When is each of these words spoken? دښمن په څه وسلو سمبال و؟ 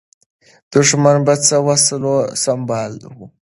دښمن 0.71 1.17
په 1.27 1.33
څه 1.45 1.55
وسلو 1.67 2.15
سمبال 2.43 2.91
و؟ 3.15 3.19